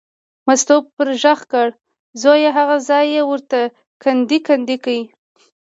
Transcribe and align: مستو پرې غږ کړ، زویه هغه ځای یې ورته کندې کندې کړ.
مستو 0.47 0.75
پرې 0.95 1.13
غږ 1.23 1.39
کړ، 1.51 1.67
زویه 2.21 2.51
هغه 2.57 2.75
ځای 2.89 3.05
یې 3.15 3.21
ورته 3.29 3.59
کندې 4.03 4.37
کندې 4.47 4.77
کړ. 4.83 4.97